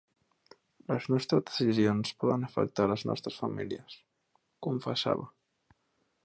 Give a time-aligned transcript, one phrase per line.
[0.91, 3.99] Les nostres decisions poden afectar les nostres famílies…,
[4.69, 5.29] confessava.